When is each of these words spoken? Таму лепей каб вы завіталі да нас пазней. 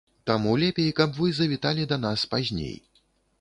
Таму 0.29 0.53
лепей 0.61 0.87
каб 0.99 1.13
вы 1.19 1.27
завіталі 1.41 1.85
да 1.93 2.01
нас 2.07 2.25
пазней. 2.33 2.75